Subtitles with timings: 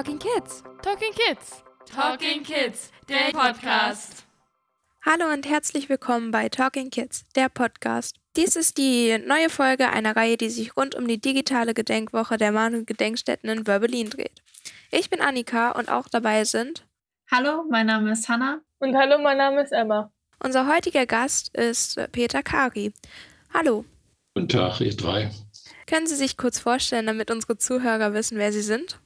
[0.00, 0.62] Talking Kids.
[0.80, 1.62] Talking Kids.
[1.84, 2.90] Talking Kids.
[3.06, 4.24] Der Podcast.
[5.04, 8.16] Hallo und herzlich willkommen bei Talking Kids, der Podcast.
[8.34, 12.50] Dies ist die neue Folge einer Reihe, die sich rund um die digitale Gedenkwoche der
[12.50, 14.40] Mahn- und Gedenkstätten in Wörbelin dreht.
[14.90, 16.86] Ich bin Annika und auch dabei sind
[17.30, 18.62] Hallo, mein Name ist Hanna.
[18.78, 20.10] Und hallo, mein Name ist Emma.
[20.42, 22.94] Unser heutiger Gast ist Peter Kari.
[23.52, 23.84] Hallo.
[24.34, 25.30] Guten Tag, ihr drei.
[25.86, 28.98] Können Sie sich kurz vorstellen, damit unsere Zuhörer wissen, wer Sie sind?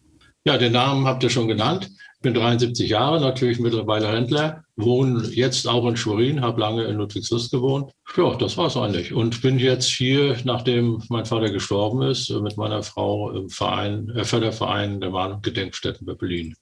[0.46, 1.90] Ja, den Namen habt ihr schon genannt.
[2.16, 6.96] Ich bin 73 Jahre, natürlich mittlerweile Händler, wohne jetzt auch in Schwerin, habe lange in
[6.96, 7.92] Ludwigslust gewohnt.
[8.16, 9.14] Ja, das war's eigentlich.
[9.14, 14.24] Und bin jetzt hier, nachdem mein Vater gestorben ist, mit meiner Frau im Verein, äh,
[14.24, 16.54] Förderverein der Mahn- und Gedenkstätten bei Berlin.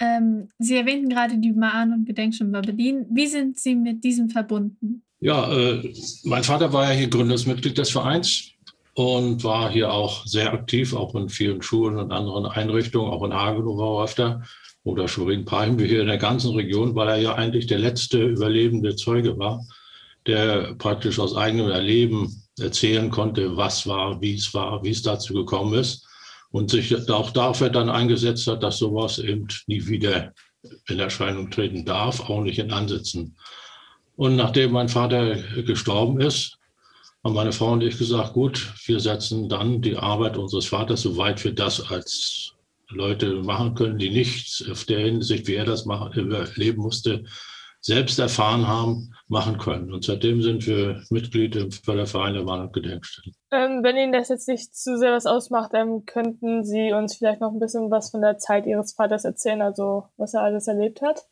[0.00, 3.06] Ähm, Sie erwähnten gerade die Mahn- und Gedenkstätten bei Berlin.
[3.10, 5.04] Wie sind Sie mit diesem verbunden?
[5.20, 5.94] Ja, äh,
[6.24, 8.53] mein Vater war ja hier Gründungsmitglied des Vereins
[8.94, 13.34] und war hier auch sehr aktiv, auch in vielen Schulen und anderen Einrichtungen, auch in
[13.34, 14.42] Hagenow war er öfter
[14.84, 19.38] oder Schwerin-Parchim, hier in der ganzen Region, weil er ja eigentlich der letzte überlebende Zeuge
[19.38, 19.64] war,
[20.26, 25.34] der praktisch aus eigenem Erleben erzählen konnte, was war, wie es war, wie es dazu
[25.34, 26.06] gekommen ist
[26.50, 30.32] und sich auch dafür dann eingesetzt hat, dass sowas eben nie wieder
[30.88, 33.36] in Erscheinung treten darf, auch nicht in Ansätzen.
[34.16, 36.58] Und nachdem mein Vater gestorben ist,
[37.24, 41.42] haben meine Frau und ich gesagt, gut, wir setzen dann die Arbeit unseres Vaters, soweit
[41.42, 42.52] wir das als
[42.90, 47.24] Leute machen können, die nichts auf der Hinsicht, wie er das machen, überleben musste,
[47.80, 49.92] selbst erfahren haben, machen können.
[49.92, 53.34] Und seitdem sind wir Mitglied im Förderverein der Mahn- und Gedenkstätten.
[53.50, 57.40] Ähm, wenn Ihnen das jetzt nicht zu sehr was ausmacht, ähm, könnten Sie uns vielleicht
[57.40, 61.02] noch ein bisschen was von der Zeit Ihres Vaters erzählen, also was er alles erlebt
[61.02, 61.24] hat?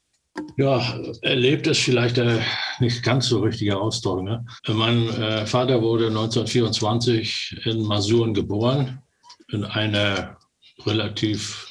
[0.56, 2.43] Ja, erlebt ist vielleicht der
[2.78, 4.22] nicht ganz so richtige Ausdruck.
[4.22, 4.44] Ne?
[4.69, 9.03] Mein äh, Vater wurde 1924 in Masuren geboren,
[9.50, 10.38] in einer
[10.87, 11.69] relativ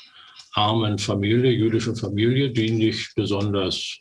[0.54, 3.98] armen Familie, jüdischen Familie, die nicht besonders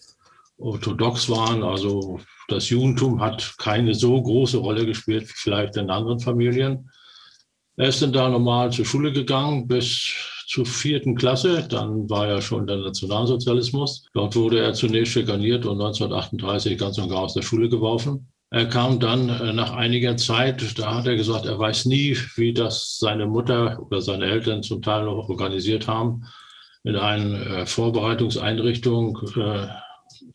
[0.58, 1.62] orthodox waren.
[1.62, 6.90] Also das Judentum hat keine so große Rolle gespielt wie vielleicht in anderen Familien.
[7.76, 10.12] Er ist dann da normal zur Schule gegangen bis
[10.50, 11.66] zur vierten Klasse.
[11.68, 14.06] Dann war ja schon der Nationalsozialismus.
[14.14, 18.32] Dort wurde er zunächst schikaniert und 1938 ganz und gar aus der Schule geworfen.
[18.50, 22.52] Er kam dann äh, nach einiger Zeit, da hat er gesagt, er weiß nie, wie
[22.52, 26.24] das seine Mutter oder seine Eltern zum Teil noch organisiert haben,
[26.82, 29.68] in eine äh, Vorbereitungseinrichtung, äh,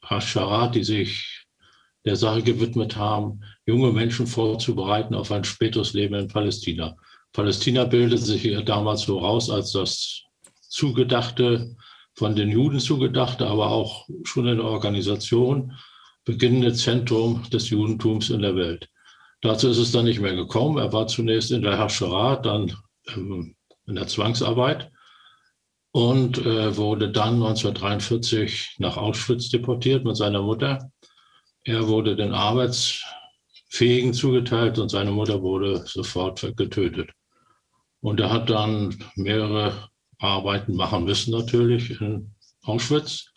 [0.01, 1.45] Hascharat, die sich
[2.05, 6.95] der Sache gewidmet haben, junge Menschen vorzubereiten auf ein späteres Leben in Palästina.
[7.35, 10.23] Palästina bildete sich hier damals so raus als das
[10.69, 11.75] zugedachte,
[12.13, 15.73] von den Juden zugedachte, aber auch schon in der Organisation
[16.23, 18.89] beginnende Zentrum des Judentums in der Welt.
[19.41, 20.77] Dazu ist es dann nicht mehr gekommen.
[20.77, 22.73] Er war zunächst in der Herrscherei, dann
[23.09, 24.89] ähm, in der Zwangsarbeit
[25.91, 30.89] und äh, wurde dann 1943 nach Auschwitz deportiert mit seiner Mutter.
[31.63, 37.11] Er wurde den Arbeitsfähigen zugeteilt und seine Mutter wurde sofort getötet.
[38.05, 39.89] Und er hat dann mehrere
[40.19, 43.31] Arbeiten machen müssen, natürlich in Auschwitz.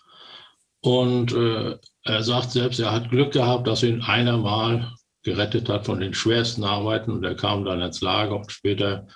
[0.82, 4.92] Und äh, er sagt selbst, er hat Glück gehabt, dass ihn einer mal
[5.22, 7.12] gerettet hat von den schwersten Arbeiten.
[7.12, 9.06] Und er kam dann ins Lager und später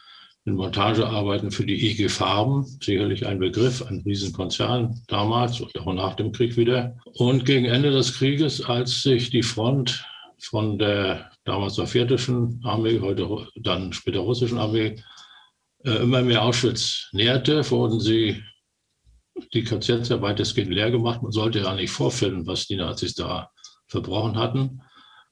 [0.47, 6.15] in Montagearbeiten für die IG Farben, sicherlich ein Begriff, ein Riesenkonzern damals und auch nach
[6.15, 6.97] dem Krieg wieder.
[7.19, 10.03] Und gegen Ende des Krieges, als sich die Front
[10.39, 14.97] von der damals sowjetischen Armee, heute dann später russischen Armee,
[15.85, 18.43] immer mehr Auschwitz näherte, wurden sie
[19.53, 21.23] die KZs ja weitestgehend leer gemacht.
[21.23, 23.51] Man sollte ja nicht vorfinden, was die Nazis da
[23.89, 24.83] verbrochen hatten.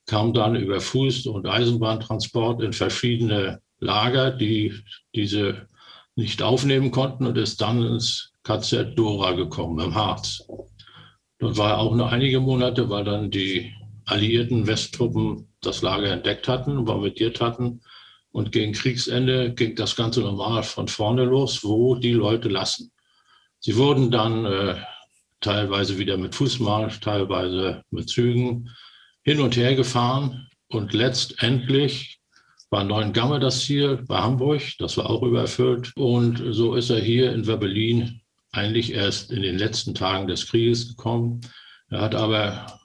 [0.06, 4.74] Kam dann über Fuß- und Eisenbahntransport in verschiedene Lager, die
[5.14, 5.68] diese
[6.16, 10.46] nicht aufnehmen konnten und ist dann ins KZ Dora gekommen, im Harz.
[11.38, 13.72] Dort war er auch nur einige Monate, weil dann die
[14.04, 17.80] alliierten Westtruppen das Lager entdeckt hatten, bombardiert hatten.
[18.32, 22.92] Und gegen Kriegsende ging das Ganze normal von vorne los, wo die Leute lassen.
[23.58, 24.76] Sie wurden dann äh,
[25.40, 28.70] teilweise wieder mit Fußmarsch, teilweise mit Zügen
[29.22, 30.48] hin und her gefahren.
[30.68, 32.20] Und letztendlich
[32.70, 35.92] war Neuengamme das Ziel bei Hamburg, das war auch überfüllt.
[35.96, 38.20] Und so ist er hier in Werbelin
[38.52, 41.40] eigentlich erst in den letzten Tagen des Krieges gekommen.
[41.88, 42.79] Er hat aber,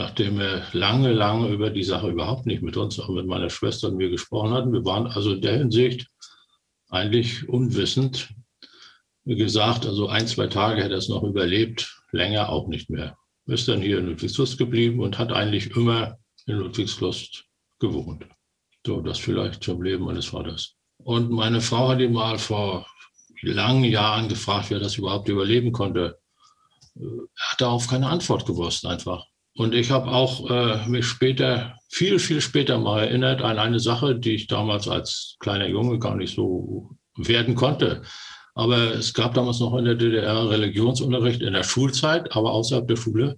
[0.00, 3.88] nachdem er lange, lange über die Sache überhaupt nicht mit uns, auch mit meiner Schwester
[3.88, 6.06] und mir gesprochen hatten, wir waren also in der Hinsicht
[6.88, 8.30] eigentlich unwissend,
[9.26, 13.16] gesagt, also ein, zwei Tage hätte er es noch überlebt, länger auch nicht mehr.
[13.44, 16.16] Ist dann hier in Ludwigslust geblieben und hat eigentlich immer
[16.46, 17.44] in Ludwigslust
[17.78, 18.24] gewohnt.
[18.86, 20.76] So, das vielleicht zum Leben meines Vaters.
[20.96, 22.86] Und meine Frau hat ihn mal vor
[23.42, 26.18] langen Jahren gefragt, wer das überhaupt überleben konnte.
[26.94, 29.29] Er hat darauf keine Antwort gewusst einfach.
[29.60, 34.18] Und ich habe auch äh, mich später, viel, viel später mal erinnert an eine Sache,
[34.18, 38.00] die ich damals als kleiner Junge gar nicht so werden konnte.
[38.54, 42.96] Aber es gab damals noch in der DDR Religionsunterricht in der Schulzeit, aber außerhalb der
[42.96, 43.36] Schule.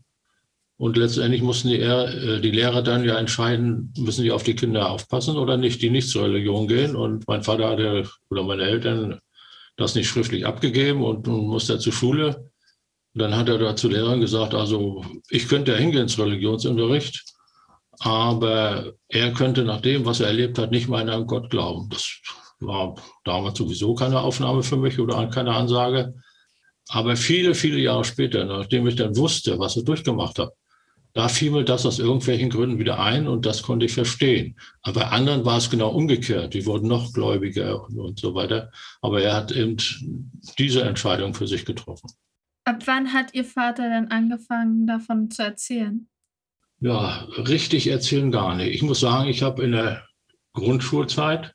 [0.76, 4.90] Und letztendlich mussten die, äh, die, Lehrer dann ja entscheiden, müssen die auf die Kinder
[4.92, 6.94] aufpassen oder nicht, die nicht zur Religion gehen.
[6.94, 9.18] Und mein Vater hatte oder meine Eltern
[9.76, 12.51] das nicht schriftlich abgegeben und nun musste er zur Schule.
[13.14, 17.23] Dann hat er da zu Lehrern gesagt, also ich könnte ja hingehen zum Religionsunterricht,
[18.00, 21.88] aber er könnte nach dem, was er erlebt hat, nicht mehr an Gott glauben.
[21.91, 22.09] Das
[22.61, 22.94] war
[23.25, 26.14] damals sowieso keine Aufnahme für mich oder keine Ansage.
[26.88, 30.53] Aber viele, viele Jahre später, nachdem ich dann wusste, was er durchgemacht hat,
[31.14, 34.56] da fiel mir das aus irgendwelchen Gründen wieder ein und das konnte ich verstehen.
[34.81, 36.55] Aber bei anderen war es genau umgekehrt.
[36.55, 38.70] Die wurden noch gläubiger und, und so weiter.
[39.03, 39.76] Aber er hat eben
[40.59, 42.11] diese Entscheidung für sich getroffen.
[42.64, 46.09] Ab wann hat Ihr Vater dann angefangen, davon zu erzählen?
[46.81, 48.75] Ja, richtig erzählen gar nicht.
[48.75, 50.06] Ich muss sagen, ich habe in der
[50.53, 51.55] Grundschulzeit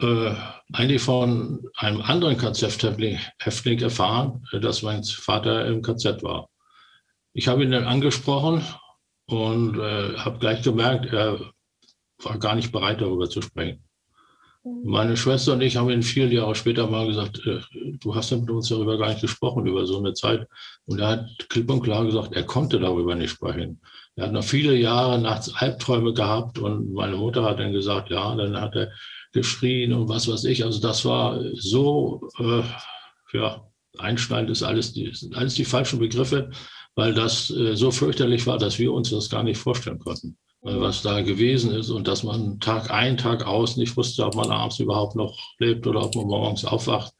[0.00, 0.34] äh,
[0.72, 6.48] eigentlich von einem anderen KZ-Häftling erfahren, dass mein Vater im KZ war.
[7.32, 8.64] Ich habe ihn dann angesprochen
[9.26, 11.40] und äh, habe gleich gemerkt, er
[12.22, 13.84] war gar nicht bereit, darüber zu sprechen.
[14.64, 17.60] Meine Schwester und ich haben ihn vier Jahre später mal gesagt, äh,
[18.00, 20.48] du hast ja mit uns darüber gar nicht gesprochen, über so eine Zeit.
[20.86, 23.80] Und er hat klipp und klar gesagt, er konnte darüber nicht sprechen.
[24.16, 28.34] Er hat noch viele Jahre nachts Albträume gehabt und meine Mutter hat dann gesagt, ja,
[28.34, 28.90] dann hat er
[29.32, 30.64] geschrien und was weiß ich.
[30.64, 32.62] Also das war so, äh,
[33.36, 33.68] ja,
[33.98, 36.50] einschneidend ist alles die, sind alles die falschen Begriffe
[36.94, 41.02] weil das äh, so fürchterlich war, dass wir uns das gar nicht vorstellen konnten, was
[41.02, 44.80] da gewesen ist und dass man Tag ein, Tag aus nicht wusste, ob man abends
[44.80, 47.12] überhaupt noch lebt oder ob man morgens aufwacht.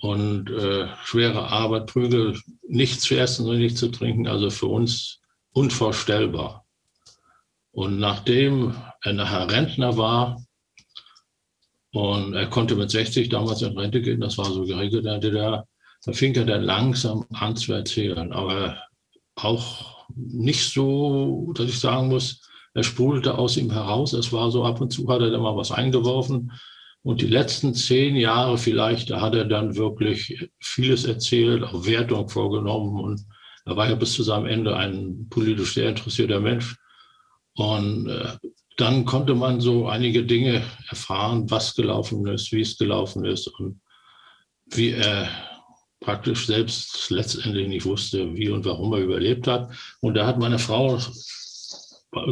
[0.00, 5.20] Und äh, schwere Arbeit, Prügel, nichts zu essen und nichts zu trinken, also für uns
[5.52, 6.64] unvorstellbar.
[7.72, 10.42] Und nachdem er nachher Rentner war,
[11.92, 15.18] und er konnte mit 60 damals in Rente gehen, das war so geregelt in der
[15.18, 15.66] DDR,
[16.04, 18.78] da fing er dann langsam an zu erzählen, aber
[19.34, 22.42] auch nicht so, dass ich sagen muss,
[22.74, 24.12] er sprudelte aus ihm heraus.
[24.12, 26.52] Es war so, ab und zu hat er dann mal was eingeworfen.
[27.02, 32.28] Und die letzten zehn Jahre vielleicht, da hat er dann wirklich vieles erzählt, auch Wertung
[32.28, 33.00] vorgenommen.
[33.00, 33.24] Und
[33.64, 36.76] er war ja bis zu seinem Ende ein politisch sehr interessierter Mensch.
[37.54, 38.36] Und äh,
[38.76, 43.80] dann konnte man so einige Dinge erfahren, was gelaufen ist, wie es gelaufen ist und
[44.66, 45.28] wie er
[46.00, 49.70] praktisch selbst letztendlich nicht wusste, wie und warum er überlebt hat.
[50.00, 50.98] Und da hat meine Frau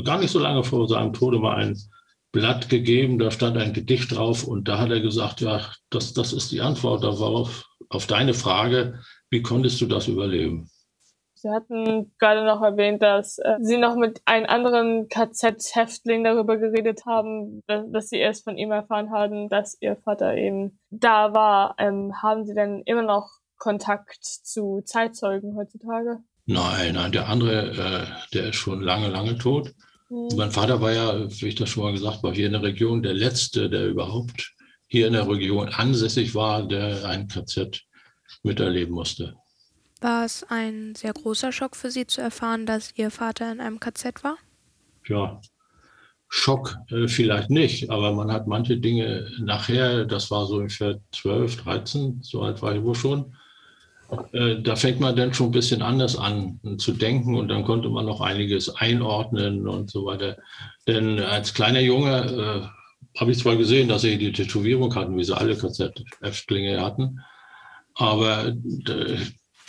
[0.04, 1.76] gar nicht so lange vor seinem Tode mal ein
[2.32, 5.60] Blatt gegeben, da stand ein Gedicht drauf und da hat er gesagt, ja,
[5.90, 10.68] das, das ist die Antwort darauf, auf deine Frage, wie konntest du das überleben?
[11.34, 17.06] Sie hatten gerade noch erwähnt, dass äh, Sie noch mit einem anderen KZ-Häftling darüber geredet
[17.06, 21.76] haben, dass, dass, Sie erst von ihm erfahren haben, dass Ihr Vater eben da war.
[21.78, 26.18] Ähm, haben Sie denn immer noch Kontakt zu Zeitzeugen heutzutage?
[26.46, 29.74] Nein, nein, der andere, äh, der ist schon lange, lange tot.
[30.08, 30.28] Mhm.
[30.36, 33.02] Mein Vater war ja, wie ich das schon mal gesagt habe, hier in der Region
[33.02, 34.54] der Letzte, der überhaupt
[34.86, 37.82] hier in der Region ansässig war, der ein KZ
[38.42, 39.34] miterleben musste.
[40.00, 43.80] War es ein sehr großer Schock für Sie zu erfahren, dass Ihr Vater in einem
[43.80, 44.36] KZ war?
[45.08, 45.40] Ja,
[46.28, 51.62] Schock äh, vielleicht nicht, aber man hat manche Dinge nachher, das war so ungefähr 12,
[51.62, 53.34] 13, so alt war ich wohl schon,
[54.32, 57.88] äh, da fängt man dann schon ein bisschen anders an zu denken und dann konnte
[57.88, 60.36] man noch einiges einordnen und so weiter.
[60.86, 62.70] Denn als kleiner Junge
[63.14, 67.20] äh, habe ich zwar gesehen, dass sie die Tätowierung hatten, wie sie alle KZ-Häftlinge hatten,
[67.94, 69.16] aber äh,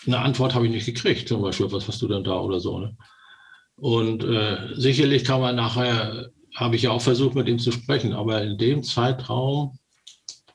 [0.05, 2.79] eine Antwort habe ich nicht gekriegt, zum Beispiel, was hast du denn da oder so.
[2.79, 2.95] Ne?
[3.77, 8.13] Und äh, sicherlich kann man nachher, habe ich ja auch versucht, mit ihm zu sprechen,
[8.13, 9.77] aber in dem Zeitraum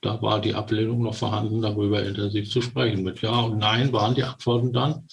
[0.02, 3.04] da war die Ablehnung noch vorhanden, darüber intensiv zu sprechen.
[3.04, 5.06] Mit Ja und Nein waren die Antworten dann.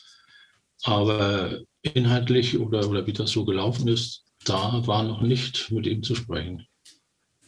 [0.84, 6.02] Aber inhaltlich oder, oder wie das so gelaufen ist, da war noch nicht mit ihm
[6.02, 6.66] zu sprechen.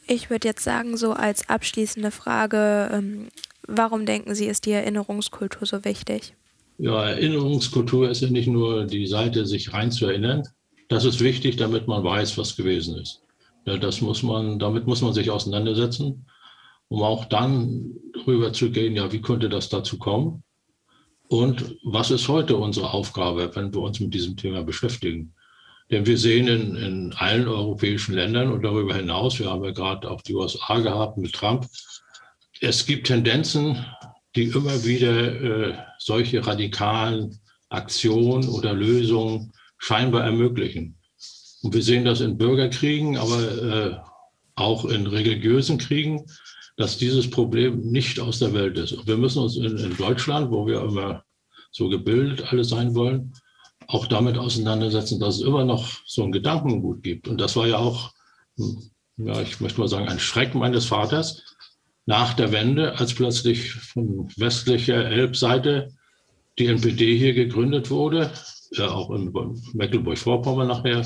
[0.07, 3.29] Ich würde jetzt sagen, so als abschließende Frage, ähm,
[3.67, 6.35] warum denken Sie, ist die Erinnerungskultur so wichtig?
[6.77, 10.43] Ja, Erinnerungskultur ist ja nicht nur die Seite, sich reinzuerinnern.
[10.89, 13.21] Das ist wichtig, damit man weiß, was gewesen ist.
[13.65, 16.25] Das muss man, damit muss man sich auseinandersetzen
[16.91, 17.93] um auch dann
[18.27, 20.43] rüber zu gehen, ja, wie könnte das dazu kommen?
[21.29, 25.33] Und was ist heute unsere Aufgabe, wenn wir uns mit diesem Thema beschäftigen?
[25.89, 30.11] Denn wir sehen in, in allen europäischen Ländern und darüber hinaus, wir haben ja gerade
[30.11, 31.65] auch die USA gehabt mit Trump,
[32.59, 33.85] es gibt Tendenzen,
[34.35, 40.97] die immer wieder äh, solche radikalen Aktionen oder Lösungen scheinbar ermöglichen.
[41.61, 43.97] Und wir sehen das in Bürgerkriegen, aber äh,
[44.55, 46.25] auch in religiösen Kriegen,
[46.77, 48.93] dass dieses Problem nicht aus der Welt ist.
[48.93, 51.23] Und wir müssen uns in, in Deutschland, wo wir immer
[51.71, 53.33] so gebildet alle sein wollen,
[53.87, 57.27] auch damit auseinandersetzen, dass es immer noch so ein Gedankengut gibt.
[57.27, 58.11] Und das war ja auch,
[58.57, 61.43] hm, ja, ich möchte mal sagen, ein Schreck meines Vaters
[62.05, 65.93] nach der Wende, als plötzlich von westlicher Elbseite
[66.57, 68.31] die NPD hier gegründet wurde,
[68.71, 69.31] ja, auch in
[69.73, 71.05] Mecklenburg-Vorpommern nachher,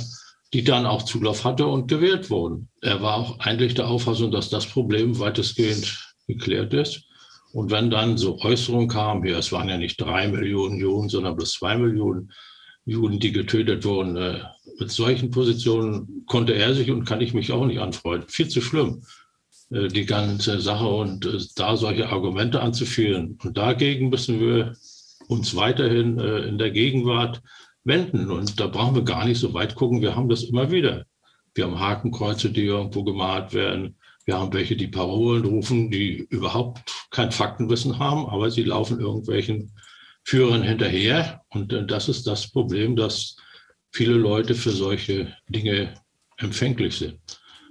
[0.54, 2.70] die dann auch Zulauf hatte und gewählt wurden.
[2.82, 7.04] Er war auch eigentlich der Auffassung, dass das Problem weitestgehend geklärt ist.
[7.52, 11.36] Und wenn dann so Äußerungen kamen, hier, es waren ja nicht drei Millionen Juden, sondern
[11.36, 12.32] bloß zwei Millionen
[12.86, 14.40] Juden, die getötet wurden, äh,
[14.80, 18.30] mit solchen Positionen konnte er sich und kann ich mich auch nicht anfreunden.
[18.30, 19.04] Viel zu schlimm,
[19.72, 23.40] äh, die ganze Sache und äh, da solche Argumente anzuführen.
[23.44, 24.74] Und dagegen müssen wir
[25.28, 27.42] uns weiterhin in der Gegenwart
[27.86, 28.30] wenden.
[28.30, 30.02] Und da brauchen wir gar nicht so weit gucken.
[30.02, 31.06] Wir haben das immer wieder.
[31.54, 33.98] Wir haben Hakenkreuze, die irgendwo gemalt werden.
[34.26, 39.72] Wir haben welche, die Parolen rufen, die überhaupt kein Faktenwissen haben, aber sie laufen irgendwelchen
[40.24, 41.42] Führern hinterher.
[41.50, 43.38] Und äh, das ist das Problem, dass
[43.92, 45.94] viele Leute für solche Dinge
[46.38, 47.20] empfänglich sind.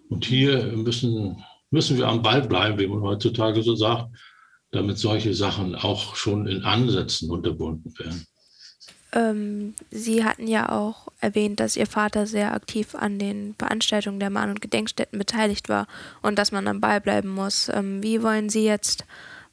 [0.09, 4.15] Und hier müssen, müssen wir am Ball bleiben, wie man heutzutage so sagt,
[4.71, 8.27] damit solche Sachen auch schon in Ansätzen unterbunden werden.
[9.15, 14.31] Ähm, Sie hatten ja auch erwähnt, dass Ihr Vater sehr aktiv an den Veranstaltungen der
[14.31, 15.87] Mahn- und Gedenkstätten beteiligt war
[16.21, 17.71] und dass man am Ball bleiben muss.
[17.73, 19.05] Ähm, wie wollen Sie jetzt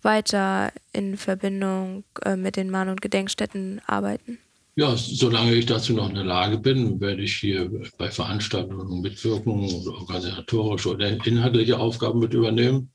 [0.01, 4.39] weiter in Verbindung äh, mit den Mahn- und Gedenkstätten arbeiten?
[4.75, 9.65] Ja, solange ich dazu noch in der Lage bin, werde ich hier bei Veranstaltungen mitwirken
[9.65, 12.89] oder organisatorische oder inhaltliche Aufgaben mit übernehmen.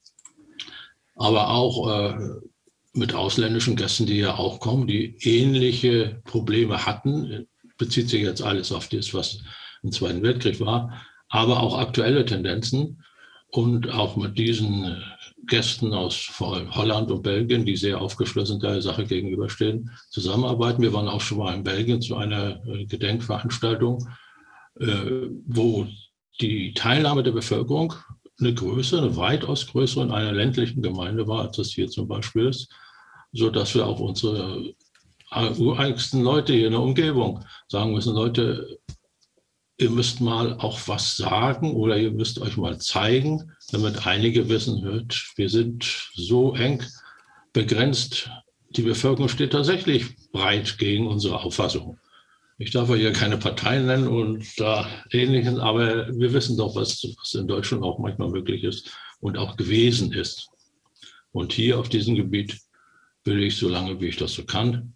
[1.14, 2.18] Aber auch äh,
[2.96, 7.46] mit ausländischen Gästen, die ja auch kommen, die ähnliche Probleme hatten.
[7.78, 9.42] Bezieht sich jetzt alles auf das, was
[9.82, 13.02] im Zweiten Weltkrieg war, aber auch aktuelle Tendenzen.
[13.48, 15.02] Und auch mit diesen
[15.46, 20.82] Gästen aus vor allem Holland und Belgien, die sehr aufgeschlossen der Sache gegenüberstehen, zusammenarbeiten.
[20.82, 24.08] Wir waren auch schon mal in Belgien zu einer äh, Gedenkveranstaltung,
[24.80, 25.86] äh, wo
[26.40, 27.94] die Teilnahme der Bevölkerung
[28.40, 32.46] eine größere, eine weitaus größere in einer ländlichen Gemeinde war, als das hier zum Beispiel
[32.46, 32.68] ist
[33.36, 34.74] so dass wir auch unsere
[35.58, 38.78] ureigensten Leute hier in der Umgebung sagen müssen, Leute,
[39.78, 44.82] ihr müsst mal auch was sagen oder ihr müsst euch mal zeigen, damit einige wissen,
[44.82, 46.82] hört, wir sind so eng
[47.52, 48.30] begrenzt.
[48.70, 51.98] Die Bevölkerung steht tatsächlich breit gegen unsere Auffassung.
[52.58, 57.02] Ich darf ja hier keine Parteien nennen und da ähnliches, aber wir wissen doch, was,
[57.18, 58.90] was in Deutschland auch manchmal möglich ist
[59.20, 60.48] und auch gewesen ist.
[61.32, 62.58] Und hier auf diesem Gebiet
[63.26, 64.94] will ich, solange wie ich das so kann,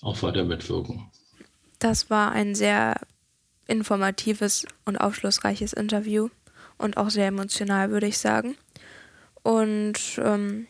[0.00, 1.10] auch weiter mitwirken.
[1.78, 3.00] Das war ein sehr
[3.66, 6.28] informatives und aufschlussreiches Interview
[6.78, 8.56] und auch sehr emotional, würde ich sagen.
[9.42, 10.66] Und ähm,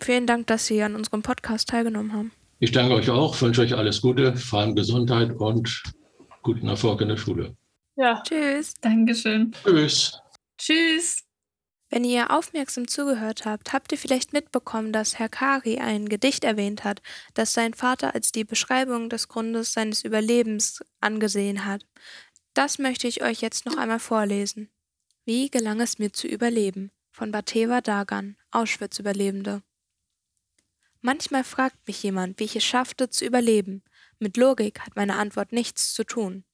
[0.00, 2.32] vielen Dank, dass Sie an unserem Podcast teilgenommen haben.
[2.58, 5.82] Ich danke euch auch, wünsche euch alles Gute, vor allem Gesundheit und
[6.42, 7.56] guten Erfolg in der Schule.
[7.96, 8.22] Ja.
[8.22, 8.74] Tschüss.
[8.80, 9.52] Dankeschön.
[9.64, 10.20] Tschüss.
[10.58, 11.29] Tschüss.
[11.90, 16.84] Wenn ihr aufmerksam zugehört habt, habt ihr vielleicht mitbekommen, dass Herr Kari ein Gedicht erwähnt
[16.84, 17.02] hat,
[17.34, 21.84] das sein Vater als die Beschreibung des Grundes seines Überlebens angesehen hat.
[22.54, 24.70] Das möchte ich euch jetzt noch einmal vorlesen.
[25.24, 26.92] Wie gelang es mir zu überleben?
[27.10, 29.62] Von Bateva Dagan, Auschwitz-Überlebende.
[31.00, 33.82] Manchmal fragt mich jemand, wie ich es schaffte zu überleben.
[34.20, 36.44] Mit Logik hat meine Antwort nichts zu tun.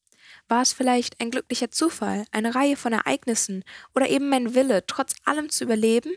[0.48, 3.64] War es vielleicht ein glücklicher Zufall, eine Reihe von Ereignissen
[3.94, 6.12] oder eben mein Wille, trotz allem zu überleben?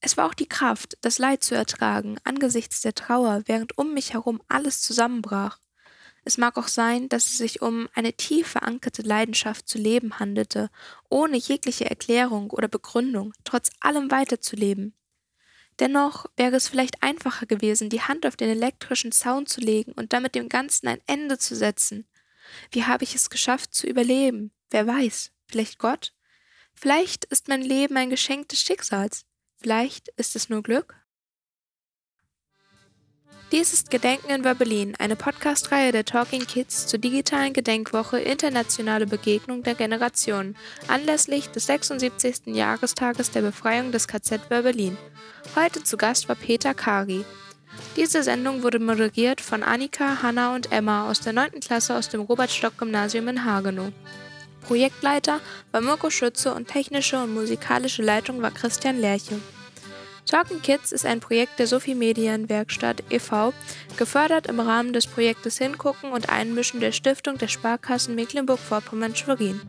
[0.00, 4.12] Es war auch die Kraft, das Leid zu ertragen angesichts der Trauer, während um mich
[4.12, 5.58] herum alles zusammenbrach.
[6.24, 10.70] Es mag auch sein, dass es sich um eine tief verankerte Leidenschaft zu leben handelte,
[11.08, 14.92] ohne jegliche Erklärung oder Begründung, trotz allem weiterzuleben.
[15.78, 20.12] Dennoch wäre es vielleicht einfacher gewesen, die Hand auf den elektrischen Zaun zu legen und
[20.12, 22.08] damit dem Ganzen ein Ende zu setzen.
[22.70, 24.52] Wie habe ich es geschafft zu überleben?
[24.70, 26.12] Wer weiß, vielleicht Gott?
[26.74, 29.24] Vielleicht ist mein Leben ein Geschenk des Schicksals.
[29.56, 30.94] Vielleicht ist es nur Glück?
[33.52, 39.62] Dies ist Gedenken in Werbelin, eine Podcast-Reihe der Talking Kids zur digitalen Gedenkwoche Internationale Begegnung
[39.62, 40.56] der Generationen
[40.88, 42.46] anlässlich des 76.
[42.46, 44.98] Jahrestages der Befreiung des KZ Werbelin.
[45.54, 47.24] Heute zu Gast war Peter Kari,
[47.96, 51.60] diese Sendung wurde moderiert von Annika, Hanna und Emma aus der 9.
[51.60, 53.92] Klasse aus dem Robert-Stock-Gymnasium in Hagenow.
[54.66, 55.40] Projektleiter
[55.72, 59.40] war Mirko Schütze und technische und musikalische Leitung war Christian Lerche.
[60.28, 63.54] Talking Kids ist ein Projekt der Sophie Medienwerkstatt e.V.,
[63.96, 69.60] gefördert im Rahmen des Projektes Hingucken und Einmischen der Stiftung der Sparkassen Mecklenburg-Vorpommern-Schwerin.